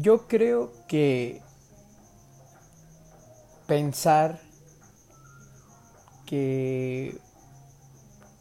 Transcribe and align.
yo 0.00 0.26
creo 0.26 0.72
que 0.88 1.40
pensar 3.66 4.40
que 6.26 7.18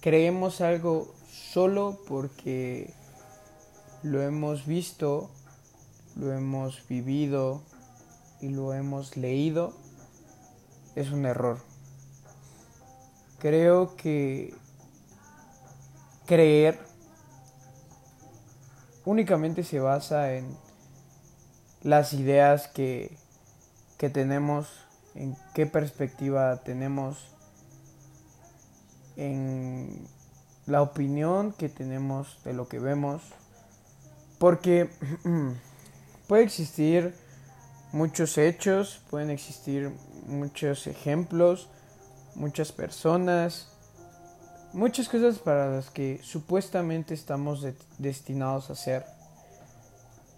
creemos 0.02 0.62
algo 0.62 1.13
solo 1.29 2.00
porque 2.08 2.94
lo 4.02 4.21
hemos 4.21 4.66
visto, 4.66 5.29
lo 6.16 6.34
hemos 6.34 6.87
vivido 6.87 7.62
y 8.42 8.49
lo 8.49 8.74
hemos 8.74 9.15
leído 9.15 9.74
es 10.96 11.12
un 11.12 11.26
error. 11.26 11.60
Creo 13.40 13.96
que 13.96 14.54
creer 16.26 16.80
únicamente 19.05 19.63
se 19.63 19.80
basa 19.80 20.34
en 20.34 20.62
las 21.84 22.13
ideas 22.13 22.68
que, 22.68 23.16
que 23.98 24.10
tenemos, 24.10 24.68
en 25.16 25.36
qué 25.54 25.66
perspectiva 25.66 26.58
tenemos, 26.64 27.28
en 29.18 30.08
la 30.66 30.82
opinión 30.82 31.52
que 31.52 31.70
tenemos 31.70 32.41
de 32.44 32.54
lo 32.54 32.68
que 32.68 32.80
vemos, 32.80 33.22
porque 34.40 34.90
puede 36.27 36.44
existir 36.44 37.14
muchos 37.91 38.38
hechos, 38.38 39.02
pueden 39.10 39.30
existir 39.30 39.91
muchos 40.26 40.88
ejemplos, 40.88 41.70
muchas 42.36 42.72
personas, 42.72 43.70
muchas 44.74 45.10
cosas 45.10 45.38
para 45.38 45.70
las 45.70 45.90
que 45.91 46.20
supuestamente 46.24 47.13
estamos 47.13 47.66
destinados 48.00 48.70
a 48.70 48.76
ser, 48.76 49.05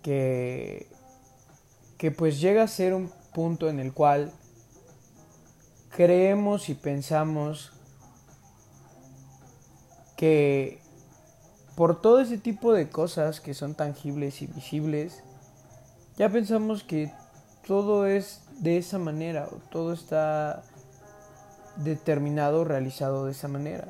que, 0.01 0.87
que 1.97 2.11
pues 2.11 2.39
llega 2.39 2.63
a 2.63 2.67
ser 2.67 2.93
un 2.93 3.11
punto 3.33 3.69
en 3.69 3.79
el 3.79 3.93
cual 3.93 4.31
creemos 5.89 6.69
y 6.69 6.73
pensamos 6.75 7.71
que 10.17 10.81
por 11.75 12.01
todo 12.01 12.21
ese 12.21 12.37
tipo 12.37 12.73
de 12.73 12.89
cosas 12.89 13.41
que 13.41 13.53
son 13.53 13.75
tangibles 13.75 14.41
y 14.41 14.47
visibles, 14.47 15.23
ya 16.17 16.29
pensamos 16.29 16.83
que 16.83 17.11
todo 17.67 18.05
es 18.05 18.43
de 18.59 18.77
esa 18.77 18.97
manera, 18.97 19.49
o 19.51 19.57
todo 19.69 19.91
está 19.93 20.63
determinado, 21.77 22.63
realizado 22.63 23.25
de 23.25 23.31
esa 23.31 23.49
manera. 23.49 23.87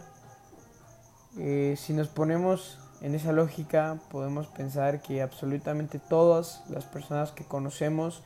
Eh, 1.38 1.75
si 1.77 1.94
nos 1.94 2.07
ponemos 2.07 2.79
en 3.05 3.13
esa 3.13 3.31
lógica, 3.31 3.99
podemos 4.09 4.47
pensar 4.47 5.03
que 5.03 5.21
absolutamente 5.21 5.99
todas 5.99 6.63
las 6.69 6.85
personas 6.85 7.31
que 7.31 7.45
conocemos, 7.45 8.23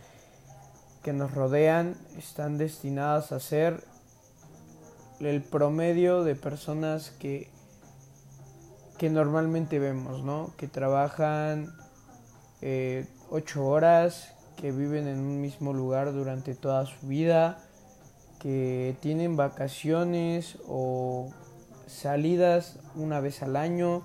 que 1.03 1.11
nos 1.11 1.33
rodean, 1.33 1.97
están 2.17 2.57
destinadas 2.57 3.33
a 3.33 3.41
ser 3.41 3.83
el 5.19 5.43
promedio 5.43 6.23
de 6.23 6.35
personas 6.35 7.11
que 7.11 7.49
que 8.97 9.09
normalmente 9.09 9.79
vemos, 9.79 10.23
¿no? 10.23 10.51
Que 10.57 10.67
trabajan 10.67 11.73
eh, 12.61 13.07
ocho 13.29 13.65
horas, 13.65 14.33
que 14.57 14.71
viven 14.73 15.07
en 15.07 15.19
un 15.19 15.39
mismo 15.39 15.71
lugar 15.73 16.13
durante 16.13 16.53
toda 16.53 16.85
su 16.85 17.07
vida, 17.07 17.59
que 18.39 18.97
tienen 18.99 19.37
vacaciones 19.37 20.57
o 20.67 21.33
salidas 21.87 22.79
una 22.95 23.21
vez 23.21 23.41
al 23.41 23.55
año, 23.55 24.03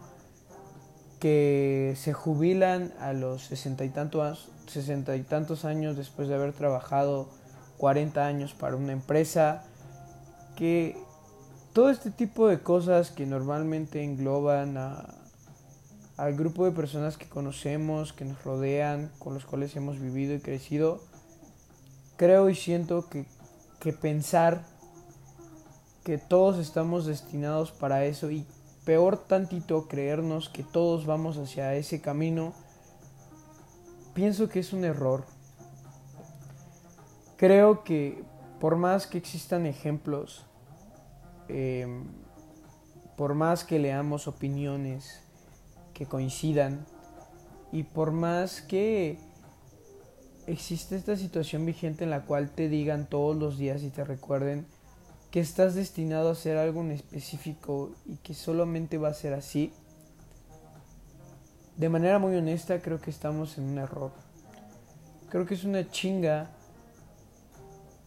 que 1.24 1.94
se 1.96 2.12
jubilan 2.12 2.92
a 3.00 3.14
los 3.14 3.44
sesenta 3.44 3.86
y 3.86 3.88
tantos, 3.88 4.50
sesenta 4.66 5.16
y 5.16 5.22
tantos 5.22 5.64
años 5.64 5.96
después 5.96 6.28
de 6.28 6.34
haber 6.34 6.52
trabajado 6.52 7.30
40 7.78 8.26
años 8.26 8.52
para 8.52 8.76
una 8.76 8.92
empresa, 8.92 9.64
que 10.54 10.98
todo 11.72 11.88
este 11.88 12.10
tipo 12.10 12.46
de 12.46 12.60
cosas 12.60 13.10
que 13.10 13.24
normalmente 13.24 14.04
engloban 14.04 14.76
al 14.76 16.34
grupo 16.34 16.66
de 16.66 16.72
personas 16.72 17.16
que 17.16 17.26
conocemos, 17.26 18.12
que 18.12 18.26
nos 18.26 18.44
rodean, 18.44 19.10
con 19.18 19.32
los 19.32 19.46
cuales 19.46 19.74
hemos 19.76 19.98
vivido 19.98 20.34
y 20.34 20.40
crecido, 20.40 21.00
creo 22.18 22.50
y 22.50 22.54
siento 22.54 23.08
que, 23.08 23.24
que 23.80 23.94
pensar 23.94 24.66
que 26.04 26.18
todos 26.18 26.58
estamos 26.58 27.06
destinados 27.06 27.72
para 27.72 28.04
eso 28.04 28.30
y 28.30 28.44
peor 28.84 29.18
tantito 29.18 29.88
creernos 29.88 30.48
que 30.48 30.62
todos 30.62 31.06
vamos 31.06 31.38
hacia 31.38 31.74
ese 31.74 32.00
camino, 32.00 32.52
pienso 34.14 34.48
que 34.48 34.60
es 34.60 34.72
un 34.72 34.84
error. 34.84 35.24
Creo 37.36 37.84
que 37.84 38.22
por 38.60 38.76
más 38.76 39.06
que 39.06 39.18
existan 39.18 39.66
ejemplos 39.66 40.44
Em, 41.48 42.04
por 43.16 43.34
más 43.34 43.64
que 43.64 43.78
leamos 43.78 44.26
opiniones 44.26 45.20
que 45.92 46.06
coincidan 46.06 46.86
y 47.70 47.82
por 47.82 48.12
más 48.12 48.62
que 48.62 49.18
existe 50.46 50.96
esta 50.96 51.16
situación 51.16 51.64
vigente 51.66 52.04
en 52.04 52.10
la 52.10 52.24
cual 52.24 52.50
te 52.50 52.68
digan 52.68 53.06
todos 53.06 53.36
los 53.36 53.58
días 53.58 53.82
y 53.82 53.90
te 53.90 54.04
recuerden 54.04 54.66
que 55.34 55.40
estás 55.40 55.74
destinado 55.74 56.28
a 56.28 56.32
hacer 56.34 56.56
algo 56.56 56.82
en 56.82 56.92
específico 56.92 57.90
y 58.06 58.18
que 58.18 58.34
solamente 58.34 58.98
va 58.98 59.08
a 59.08 59.14
ser 59.14 59.34
así, 59.34 59.72
de 61.76 61.88
manera 61.88 62.20
muy 62.20 62.36
honesta 62.36 62.78
creo 62.78 63.00
que 63.00 63.10
estamos 63.10 63.58
en 63.58 63.64
un 63.64 63.78
error. 63.78 64.12
Creo 65.30 65.44
que 65.44 65.54
es 65.54 65.64
una 65.64 65.90
chinga 65.90 66.52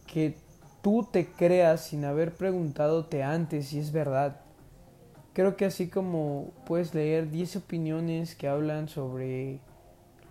que 0.06 0.38
tú 0.80 1.06
te 1.12 1.30
creas 1.30 1.84
sin 1.84 2.06
haber 2.06 2.34
preguntadote 2.34 3.22
antes 3.22 3.66
si 3.66 3.78
es 3.78 3.92
verdad. 3.92 4.40
Creo 5.34 5.54
que 5.54 5.66
así 5.66 5.88
como 5.88 6.54
puedes 6.64 6.94
leer 6.94 7.30
10 7.30 7.56
opiniones 7.56 8.36
que 8.36 8.48
hablan 8.48 8.88
sobre 8.88 9.60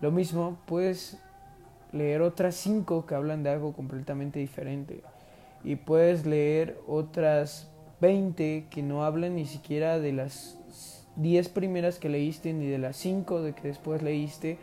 lo 0.00 0.10
mismo, 0.10 0.58
puedes 0.66 1.16
leer 1.92 2.22
otras 2.22 2.56
5 2.56 3.06
que 3.06 3.14
hablan 3.14 3.44
de 3.44 3.50
algo 3.50 3.72
completamente 3.72 4.40
diferente. 4.40 5.04
Y 5.64 5.76
puedes 5.76 6.24
leer 6.26 6.78
otras 6.86 7.70
20 8.00 8.66
que 8.70 8.82
no 8.82 9.04
hablan 9.04 9.36
ni 9.36 9.46
siquiera 9.46 9.98
de 9.98 10.12
las 10.12 10.58
10 11.16 11.48
primeras 11.48 11.98
que 11.98 12.08
leíste 12.08 12.52
ni 12.52 12.66
de 12.66 12.78
las 12.78 12.96
5 12.96 13.42
de 13.42 13.54
que 13.54 13.68
después 13.68 14.02
leíste, 14.02 14.58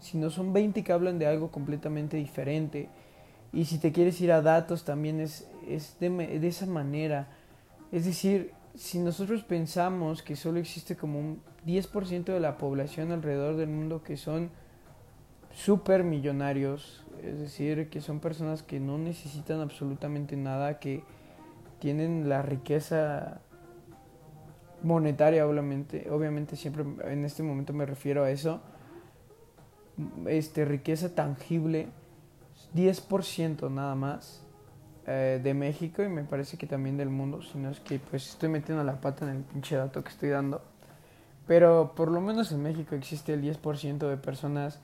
sino 0.00 0.30
son 0.30 0.52
20 0.52 0.82
que 0.82 0.92
hablan 0.92 1.18
de 1.18 1.26
algo 1.26 1.50
completamente 1.50 2.16
diferente 2.16 2.88
y 3.52 3.64
si 3.64 3.78
te 3.78 3.92
quieres 3.92 4.20
ir 4.20 4.32
a 4.32 4.42
datos 4.42 4.84
también 4.84 5.20
es, 5.20 5.48
es 5.68 5.96
de, 5.98 6.08
de 6.10 6.48
esa 6.48 6.66
manera. 6.66 7.28
Es 7.90 8.04
decir, 8.04 8.52
si 8.76 8.98
nosotros 8.98 9.42
pensamos 9.42 10.22
que 10.22 10.36
solo 10.36 10.60
existe 10.60 10.96
como 10.96 11.18
un 11.18 11.42
10% 11.66 12.24
de 12.24 12.40
la 12.40 12.58
población 12.58 13.10
alrededor 13.10 13.56
del 13.56 13.68
mundo 13.68 14.02
que 14.02 14.16
son 14.16 14.50
super 15.52 16.04
millonarios, 16.04 17.04
es 17.22 17.38
decir, 17.38 17.90
que 17.90 18.00
son 18.00 18.20
personas 18.20 18.62
que 18.62 18.80
no 18.80 18.98
necesitan 18.98 19.60
absolutamente 19.60 20.36
nada, 20.36 20.78
que 20.78 21.02
tienen 21.78 22.28
la 22.28 22.42
riqueza 22.42 23.40
monetaria, 24.82 25.46
obviamente, 25.46 26.08
obviamente 26.10 26.56
siempre 26.56 26.84
en 27.04 27.24
este 27.24 27.42
momento 27.42 27.72
me 27.72 27.86
refiero 27.86 28.24
a 28.24 28.30
eso, 28.30 28.60
este, 30.26 30.64
riqueza 30.64 31.14
tangible, 31.14 31.88
10% 32.74 33.70
nada 33.70 33.94
más 33.94 34.42
eh, 35.06 35.40
de 35.42 35.54
México 35.54 36.02
y 36.02 36.08
me 36.08 36.24
parece 36.24 36.56
que 36.56 36.66
también 36.66 36.96
del 36.96 37.10
mundo, 37.10 37.42
si 37.42 37.58
no 37.58 37.70
es 37.70 37.80
que 37.80 37.98
pues 37.98 38.28
estoy 38.30 38.48
metiendo 38.48 38.84
la 38.84 39.00
pata 39.00 39.28
en 39.28 39.36
el 39.36 39.42
pinche 39.42 39.76
dato 39.76 40.02
que 40.02 40.10
estoy 40.10 40.30
dando. 40.30 40.62
Pero 41.46 41.94
por 41.96 42.10
lo 42.10 42.20
menos 42.20 42.52
en 42.52 42.62
México 42.62 42.94
existe 42.94 43.34
el 43.34 43.42
10% 43.42 44.08
de 44.08 44.16
personas 44.16 44.78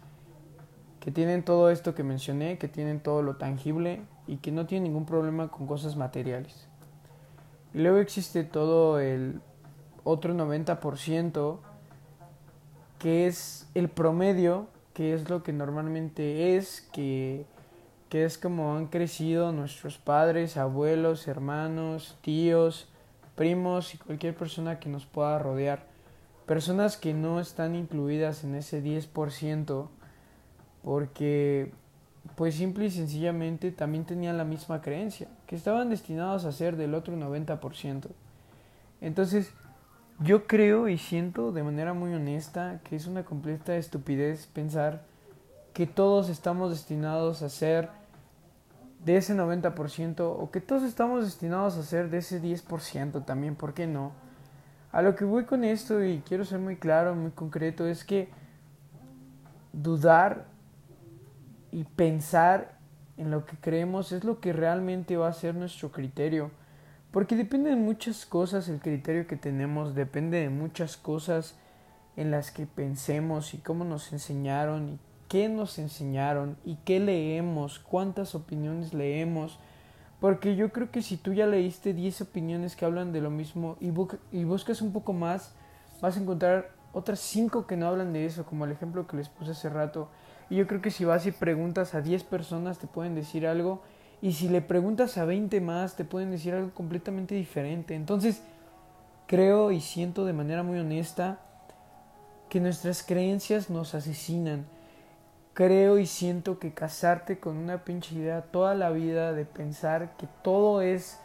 que 1.06 1.12
tienen 1.12 1.44
todo 1.44 1.70
esto 1.70 1.94
que 1.94 2.02
mencioné, 2.02 2.58
que 2.58 2.66
tienen 2.66 2.98
todo 2.98 3.22
lo 3.22 3.36
tangible 3.36 4.02
y 4.26 4.38
que 4.38 4.50
no 4.50 4.66
tienen 4.66 4.90
ningún 4.90 5.06
problema 5.06 5.46
con 5.46 5.68
cosas 5.68 5.94
materiales. 5.94 6.66
Luego 7.72 7.98
existe 7.98 8.42
todo 8.42 8.98
el 8.98 9.40
otro 10.02 10.34
90% 10.34 11.58
que 12.98 13.28
es 13.28 13.68
el 13.74 13.88
promedio, 13.88 14.66
que 14.94 15.14
es 15.14 15.30
lo 15.30 15.44
que 15.44 15.52
normalmente 15.52 16.56
es, 16.56 16.88
que 16.92 17.46
que 18.08 18.24
es 18.24 18.36
como 18.36 18.76
han 18.76 18.88
crecido 18.88 19.52
nuestros 19.52 19.98
padres, 19.98 20.56
abuelos, 20.56 21.28
hermanos, 21.28 22.18
tíos, 22.20 22.88
primos 23.36 23.94
y 23.94 23.98
cualquier 23.98 24.34
persona 24.34 24.80
que 24.80 24.88
nos 24.88 25.06
pueda 25.06 25.38
rodear. 25.38 25.86
Personas 26.46 26.96
que 26.96 27.14
no 27.14 27.38
están 27.38 27.76
incluidas 27.76 28.42
en 28.42 28.56
ese 28.56 28.82
10% 28.82 29.88
porque 30.86 31.72
pues 32.36 32.54
simple 32.54 32.86
y 32.86 32.90
sencillamente 32.92 33.72
también 33.72 34.04
tenían 34.04 34.38
la 34.38 34.44
misma 34.44 34.82
creencia, 34.82 35.26
que 35.48 35.56
estaban 35.56 35.90
destinados 35.90 36.44
a 36.44 36.52
ser 36.52 36.76
del 36.76 36.94
otro 36.94 37.16
90%. 37.16 38.06
Entonces, 39.00 39.52
yo 40.20 40.46
creo 40.46 40.88
y 40.88 40.96
siento 40.96 41.50
de 41.50 41.64
manera 41.64 41.92
muy 41.92 42.14
honesta 42.14 42.78
que 42.84 42.94
es 42.94 43.08
una 43.08 43.24
completa 43.24 43.76
estupidez 43.76 44.46
pensar 44.46 45.02
que 45.72 45.88
todos 45.88 46.28
estamos 46.28 46.70
destinados 46.70 47.42
a 47.42 47.48
ser 47.48 47.88
de 49.04 49.16
ese 49.16 49.34
90% 49.34 50.20
o 50.20 50.50
que 50.52 50.60
todos 50.60 50.84
estamos 50.84 51.24
destinados 51.24 51.76
a 51.78 51.82
ser 51.82 52.10
de 52.10 52.18
ese 52.18 52.40
10% 52.40 53.24
también, 53.24 53.56
¿por 53.56 53.74
qué 53.74 53.88
no? 53.88 54.12
A 54.92 55.02
lo 55.02 55.16
que 55.16 55.24
voy 55.24 55.46
con 55.46 55.64
esto 55.64 56.04
y 56.04 56.20
quiero 56.20 56.44
ser 56.44 56.60
muy 56.60 56.76
claro, 56.76 57.16
muy 57.16 57.32
concreto, 57.32 57.88
es 57.88 58.04
que 58.04 58.28
dudar 59.72 60.54
y 61.72 61.84
pensar 61.84 62.76
en 63.16 63.30
lo 63.30 63.46
que 63.46 63.56
creemos 63.56 64.12
es 64.12 64.24
lo 64.24 64.40
que 64.40 64.52
realmente 64.52 65.16
va 65.16 65.28
a 65.28 65.32
ser 65.32 65.54
nuestro 65.54 65.90
criterio. 65.90 66.50
Porque 67.10 67.36
depende 67.36 67.70
de 67.70 67.76
muchas 67.76 68.26
cosas 68.26 68.68
el 68.68 68.80
criterio 68.80 69.26
que 69.26 69.36
tenemos, 69.36 69.94
depende 69.94 70.40
de 70.40 70.50
muchas 70.50 70.96
cosas 70.96 71.56
en 72.16 72.30
las 72.30 72.50
que 72.50 72.66
pensemos 72.66 73.54
y 73.54 73.58
cómo 73.58 73.84
nos 73.84 74.12
enseñaron 74.12 74.88
y 74.88 74.98
qué 75.28 75.48
nos 75.48 75.78
enseñaron 75.78 76.56
y 76.64 76.76
qué 76.84 77.00
leemos, 77.00 77.78
cuántas 77.78 78.34
opiniones 78.34 78.92
leemos. 78.92 79.58
Porque 80.20 80.56
yo 80.56 80.72
creo 80.72 80.90
que 80.90 81.02
si 81.02 81.16
tú 81.16 81.32
ya 81.34 81.46
leíste 81.46 81.92
10 81.92 82.22
opiniones 82.22 82.74
que 82.74 82.84
hablan 82.84 83.12
de 83.12 83.20
lo 83.20 83.30
mismo 83.30 83.76
y, 83.80 83.92
y 84.32 84.44
buscas 84.44 84.80
un 84.80 84.92
poco 84.92 85.12
más, 85.12 85.54
vas 86.00 86.16
a 86.16 86.20
encontrar 86.20 86.70
otras 86.92 87.20
5 87.20 87.66
que 87.66 87.76
no 87.76 87.86
hablan 87.86 88.12
de 88.12 88.24
eso, 88.24 88.46
como 88.46 88.64
el 88.64 88.72
ejemplo 88.72 89.06
que 89.06 89.18
les 89.18 89.28
puse 89.28 89.50
hace 89.50 89.68
rato. 89.68 90.08
Y 90.48 90.56
yo 90.56 90.66
creo 90.66 90.80
que 90.80 90.90
si 90.90 91.04
vas 91.04 91.26
y 91.26 91.32
preguntas 91.32 91.94
a 91.94 92.00
10 92.00 92.24
personas 92.24 92.78
te 92.78 92.86
pueden 92.86 93.14
decir 93.14 93.46
algo 93.46 93.82
y 94.22 94.32
si 94.32 94.48
le 94.48 94.62
preguntas 94.62 95.18
a 95.18 95.24
20 95.24 95.60
más 95.60 95.96
te 95.96 96.04
pueden 96.04 96.30
decir 96.30 96.54
algo 96.54 96.72
completamente 96.72 97.34
diferente. 97.34 97.94
Entonces 97.94 98.42
creo 99.26 99.72
y 99.72 99.80
siento 99.80 100.24
de 100.24 100.32
manera 100.32 100.62
muy 100.62 100.78
honesta 100.78 101.40
que 102.48 102.60
nuestras 102.60 103.02
creencias 103.02 103.70
nos 103.70 103.94
asesinan. 103.94 104.66
Creo 105.52 105.98
y 105.98 106.06
siento 106.06 106.58
que 106.58 106.74
casarte 106.74 107.40
con 107.40 107.56
una 107.56 107.84
pinche 107.84 108.14
idea 108.14 108.42
toda 108.42 108.74
la 108.74 108.90
vida 108.90 109.32
de 109.32 109.46
pensar 109.46 110.16
que 110.16 110.28
todo 110.42 110.82
es 110.82 111.18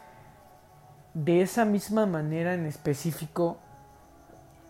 de 1.13 1.41
esa 1.41 1.65
misma 1.65 2.05
manera 2.05 2.53
en 2.53 2.65
específico 2.65 3.57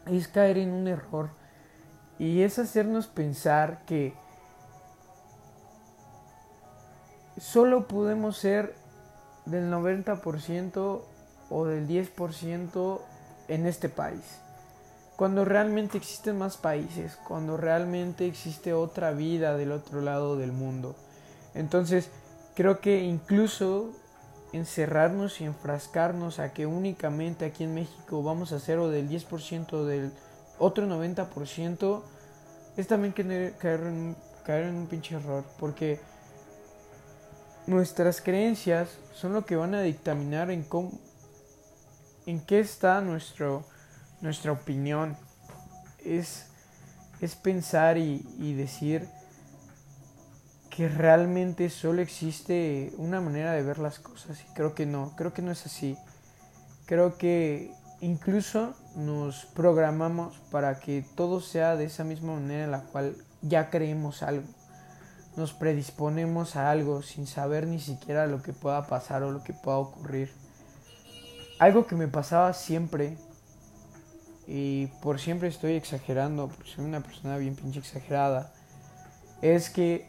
es 0.08 0.28
caer 0.28 0.58
en 0.58 0.72
un 0.72 0.88
error 0.88 1.30
y 2.18 2.42
es 2.42 2.58
hacernos 2.58 3.08
pensar 3.08 3.84
que 3.86 4.16
solo 7.42 7.88
podemos 7.88 8.38
ser 8.38 8.76
del 9.46 9.72
90% 9.72 11.02
o 11.50 11.66
del 11.66 11.88
10% 11.88 13.02
en 13.48 13.66
este 13.66 13.90
país. 13.90 14.40
Cuando 15.16 15.44
realmente 15.44 15.98
existen 15.98 16.38
más 16.38 16.58
países, 16.58 17.18
cuando 17.28 17.58
realmente 17.58 18.28
existe 18.28 18.74
otra 18.74 19.12
vida 19.12 19.58
del 19.58 19.72
otro 19.72 20.02
lado 20.02 20.38
del 20.38 20.52
mundo. 20.52 20.96
Entonces, 21.56 22.10
creo 22.56 22.80
que 22.80 23.02
incluso 23.02 23.90
encerrarnos 24.54 25.42
y 25.42 25.46
enfrascarnos 25.46 26.40
a 26.40 26.54
que 26.54 26.68
únicamente 26.68 27.46
aquí 27.46 27.64
en 27.64 27.74
México 27.74 28.22
vamos 28.22 28.52
a 28.52 28.60
ser 28.60 28.78
o 28.78 28.90
del 28.90 29.10
10% 29.10 29.74
o 29.74 29.86
del 29.86 30.12
otro 30.60 30.86
90%, 30.86 32.02
es 32.78 32.88
también 32.88 33.14
caer 33.14 33.82
en, 33.82 34.16
caer 34.46 34.66
en 34.66 34.76
un 34.76 34.88
pinche 34.88 35.16
error. 35.16 35.44
Porque 35.60 36.00
nuestras 37.68 38.22
creencias 38.22 38.90
son 39.14 39.34
lo 39.34 39.46
que 39.46 39.56
van 39.56 39.76
a 39.76 39.82
dictaminar 39.82 40.52
en 40.52 40.64
cómo, 40.64 40.92
en 42.26 42.40
qué 42.42 42.60
está 42.60 43.02
nuestra 43.02 44.52
opinión. 44.52 45.18
Es, 46.04 46.48
es 47.20 47.36
pensar 47.36 47.98
y, 47.98 48.26
y 48.40 48.54
decir 48.54 49.08
que 50.70 50.88
realmente 50.88 51.70
solo 51.70 52.02
existe 52.02 52.94
una 52.98 53.22
manera 53.22 53.52
de 53.54 53.62
ver 53.62 53.78
las 53.78 54.00
cosas 54.00 54.42
y 54.42 54.54
creo 54.54 54.74
que 54.74 54.86
no, 54.86 55.14
creo 55.16 55.34
que 55.34 55.42
no 55.42 55.52
es 55.52 55.66
así. 55.66 55.98
Creo 56.86 57.18
que 57.18 57.72
incluso 58.00 58.74
nos 58.96 59.46
programamos 59.46 60.40
para 60.50 60.80
que 60.80 61.06
todo 61.16 61.42
sea 61.42 61.76
de 61.76 61.86
esa 61.86 62.04
misma 62.04 62.34
manera 62.34 62.64
en 62.66 62.72
la 62.72 62.82
cual 62.82 63.16
ya 63.42 63.70
creemos 63.70 64.24
algo 64.24 64.48
nos 65.36 65.54
predisponemos 65.54 66.56
a 66.56 66.70
algo 66.70 67.02
sin 67.02 67.28
saber 67.28 67.68
ni 67.68 67.80
siquiera 67.80 68.28
lo 68.28 68.42
que 68.42 68.54
pueda 68.54 68.88
pasar 68.88 69.24
o 69.24 69.32
lo 69.32 69.44
que 69.44 69.54
pueda 69.54 69.78
ocurrir. 69.78 70.32
Algo 71.60 71.86
que 71.86 71.96
me 71.96 72.08
pasaba 72.08 72.54
siempre, 72.54 73.18
y 74.48 74.88
por 75.02 75.20
siempre 75.20 75.48
estoy 75.48 75.74
exagerando, 75.74 76.48
porque 76.48 76.70
soy 76.70 76.86
una 76.86 77.02
persona 77.02 77.38
bien 77.38 77.56
pinche 77.56 77.80
exagerada, 77.80 78.52
es 79.42 79.70
que 79.70 80.08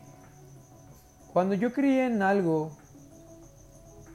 cuando 1.33 1.55
yo 1.55 1.73
creía 1.73 2.07
en 2.07 2.23
algo 2.23 2.77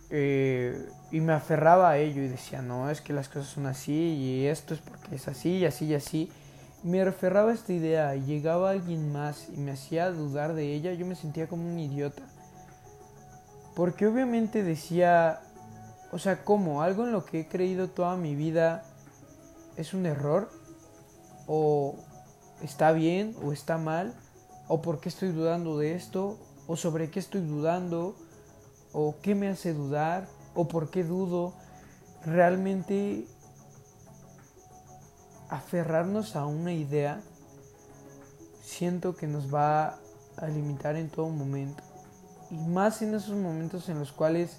eh, 0.10 0.88
y 1.12 1.20
me 1.20 1.34
aferraba 1.34 1.90
a 1.90 1.98
ello 1.98 2.22
y 2.22 2.28
decía, 2.28 2.62
no, 2.62 2.90
es 2.90 3.02
que 3.02 3.14
las 3.14 3.28
cosas 3.28 3.48
son 3.48 3.66
así 3.66 3.94
y 3.94 4.46
esto 4.46 4.74
es 4.74 4.80
porque 4.82 5.16
es 5.16 5.28
así 5.28 5.58
y 5.58 5.66
así 5.66 5.86
y 5.86 5.96
así, 5.96 6.32
me 6.88 7.04
referraba 7.04 7.52
a 7.52 7.54
esta 7.54 7.74
idea 7.74 8.16
y 8.16 8.24
llegaba 8.24 8.72
alguien 8.72 9.12
más 9.12 9.50
y 9.50 9.58
me 9.58 9.72
hacía 9.72 10.10
dudar 10.10 10.54
de 10.54 10.74
ella, 10.74 10.94
yo 10.94 11.06
me 11.06 11.16
sentía 11.16 11.48
como 11.48 11.68
un 11.70 11.78
idiota. 11.78 12.24
Porque 13.76 14.08
obviamente 14.08 14.64
decía, 14.64 15.42
o 16.12 16.18
sea, 16.18 16.44
¿cómo? 16.46 16.82
¿Algo 16.82 17.04
en 17.04 17.12
lo 17.12 17.26
que 17.26 17.42
he 17.42 17.48
creído 17.48 17.90
toda 17.90 18.16
mi 18.16 18.36
vida 18.36 18.84
es 19.76 19.94
un 19.94 20.06
error? 20.06 20.50
¿O 21.46 21.96
está 22.62 22.94
bien? 22.94 23.36
¿O 23.44 23.52
está 23.52 23.78
mal? 23.78 24.14
¿O 24.70 24.82
por 24.82 25.00
qué 25.00 25.10
estoy 25.10 25.34
dudando 25.34 25.78
de 25.78 25.94
esto? 25.94 26.40
¿O 26.68 26.78
sobre 26.78 27.12
qué 27.12 27.20
estoy 27.20 27.42
dudando? 27.42 28.16
¿O 28.94 29.16
qué 29.22 29.36
me 29.36 29.50
hace 29.50 29.74
dudar? 29.74 30.28
¿O 30.56 30.68
por 30.68 30.90
qué 30.90 31.04
dudo? 31.04 31.54
Realmente 32.26 33.28
aferrarnos 35.50 36.36
a 36.36 36.46
una 36.46 36.74
idea 36.74 37.22
siento 38.62 39.16
que 39.16 39.28
nos 39.28 39.54
va 39.54 39.98
a 40.38 40.48
limitar 40.48 40.96
en 40.96 41.10
todo 41.10 41.30
momento. 41.30 41.84
Y 42.50 42.56
más 42.56 43.02
en 43.02 43.16
esos 43.16 43.36
momentos 43.36 43.90
en 43.90 44.00
los 44.00 44.12
cuales 44.12 44.58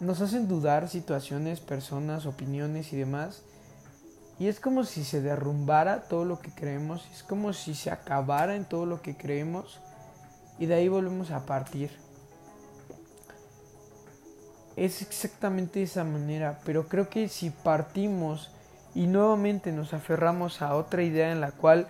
nos 0.00 0.20
hacen 0.20 0.48
dudar 0.48 0.88
situaciones, 0.88 1.60
personas, 1.60 2.26
opiniones 2.26 2.92
y 2.92 2.96
demás. 2.96 3.42
Y 4.38 4.48
es 4.48 4.58
como 4.58 4.84
si 4.84 5.04
se 5.04 5.20
derrumbara 5.20 6.02
todo 6.08 6.24
lo 6.24 6.40
que 6.40 6.50
creemos, 6.50 7.06
es 7.12 7.22
como 7.22 7.52
si 7.52 7.74
se 7.74 7.90
acabara 7.90 8.56
en 8.56 8.64
todo 8.64 8.86
lo 8.86 9.00
que 9.00 9.16
creemos 9.16 9.78
y 10.58 10.66
de 10.66 10.74
ahí 10.74 10.88
volvemos 10.88 11.30
a 11.30 11.46
partir. 11.46 11.90
Es 14.74 15.02
exactamente 15.02 15.82
esa 15.82 16.02
manera, 16.02 16.60
pero 16.64 16.88
creo 16.88 17.08
que 17.08 17.28
si 17.28 17.50
partimos 17.50 18.50
y 18.94 19.06
nuevamente 19.06 19.72
nos 19.72 19.94
aferramos 19.94 20.62
a 20.62 20.74
otra 20.74 21.02
idea 21.02 21.32
en 21.32 21.40
la 21.40 21.52
cual 21.52 21.88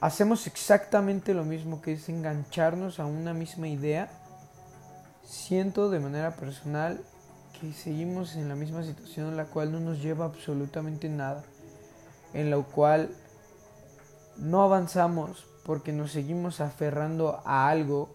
hacemos 0.00 0.46
exactamente 0.46 1.34
lo 1.34 1.44
mismo 1.44 1.80
que 1.80 1.92
es 1.92 2.08
engancharnos 2.08 3.00
a 3.00 3.06
una 3.06 3.34
misma 3.34 3.68
idea, 3.68 4.08
siento 5.22 5.90
de 5.90 6.00
manera 6.00 6.36
personal 6.36 7.00
que 7.60 7.72
seguimos 7.72 8.36
en 8.36 8.48
la 8.48 8.54
misma 8.54 8.82
situación 8.82 9.28
en 9.28 9.36
la 9.36 9.46
cual 9.46 9.72
no 9.72 9.80
nos 9.80 10.02
lleva 10.02 10.24
absolutamente 10.24 11.08
nada, 11.08 11.44
en 12.34 12.50
la 12.50 12.58
cual 12.58 13.10
no 14.36 14.62
avanzamos 14.62 15.46
porque 15.64 15.92
nos 15.92 16.12
seguimos 16.12 16.60
aferrando 16.60 17.40
a 17.44 17.68
algo 17.68 18.14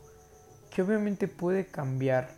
que 0.69 0.81
obviamente 0.81 1.27
puede 1.27 1.67
cambiar. 1.67 2.29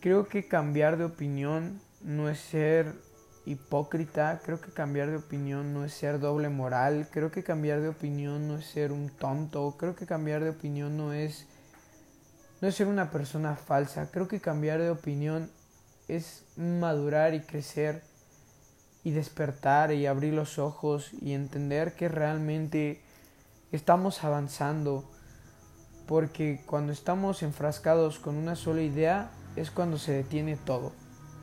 Creo 0.00 0.28
que 0.28 0.48
cambiar 0.48 0.96
de 0.96 1.04
opinión 1.04 1.80
no 2.00 2.28
es 2.28 2.40
ser 2.40 3.05
hipócrita, 3.46 4.40
creo 4.44 4.60
que 4.60 4.72
cambiar 4.72 5.10
de 5.10 5.16
opinión 5.16 5.72
no 5.72 5.84
es 5.84 5.94
ser 5.94 6.18
doble 6.18 6.48
moral, 6.48 7.08
creo 7.10 7.30
que 7.30 7.44
cambiar 7.44 7.80
de 7.80 7.88
opinión 7.88 8.48
no 8.48 8.58
es 8.58 8.66
ser 8.66 8.92
un 8.92 9.08
tonto, 9.08 9.76
creo 9.78 9.94
que 9.94 10.04
cambiar 10.04 10.42
de 10.42 10.50
opinión 10.50 10.96
no 10.96 11.12
es 11.12 11.46
no 12.60 12.68
es 12.68 12.74
ser 12.74 12.88
una 12.88 13.10
persona 13.10 13.54
falsa, 13.54 14.10
creo 14.10 14.28
que 14.28 14.40
cambiar 14.40 14.80
de 14.80 14.90
opinión 14.90 15.50
es 16.08 16.44
madurar 16.56 17.34
y 17.34 17.40
crecer 17.40 18.02
y 19.04 19.12
despertar 19.12 19.92
y 19.92 20.06
abrir 20.06 20.34
los 20.34 20.58
ojos 20.58 21.12
y 21.20 21.32
entender 21.32 21.94
que 21.94 22.08
realmente 22.08 23.00
estamos 23.70 24.24
avanzando 24.24 25.08
porque 26.06 26.62
cuando 26.66 26.92
estamos 26.92 27.42
enfrascados 27.42 28.18
con 28.18 28.36
una 28.36 28.56
sola 28.56 28.82
idea 28.82 29.30
es 29.54 29.70
cuando 29.70 29.98
se 29.98 30.12
detiene 30.12 30.56
todo. 30.56 30.92